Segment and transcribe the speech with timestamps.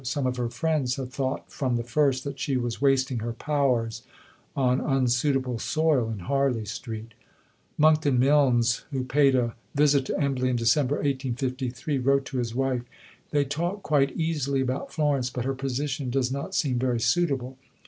[0.03, 4.01] Some of her friends had thought from the first that she was wasting her powers
[4.55, 7.13] on unsuitable soil in Harley Street.
[7.77, 12.81] Monckton Milnes, who paid a visit to Embley in December 1853, wrote to his wife:
[13.29, 17.59] "They talk quite easily about Florence, but her position does not seem very suitable.